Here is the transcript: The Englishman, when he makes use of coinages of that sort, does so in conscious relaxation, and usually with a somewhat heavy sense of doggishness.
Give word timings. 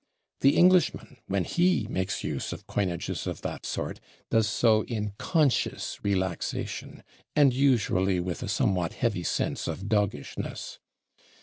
The 0.39 0.57
Englishman, 0.57 1.17
when 1.27 1.43
he 1.43 1.85
makes 1.87 2.23
use 2.23 2.51
of 2.51 2.65
coinages 2.65 3.27
of 3.27 3.43
that 3.43 3.67
sort, 3.67 3.99
does 4.31 4.49
so 4.49 4.83
in 4.85 5.13
conscious 5.19 5.99
relaxation, 6.03 7.03
and 7.35 7.53
usually 7.53 8.19
with 8.19 8.41
a 8.41 8.49
somewhat 8.49 8.93
heavy 8.93 9.21
sense 9.23 9.67
of 9.67 9.87
doggishness. 9.87 10.79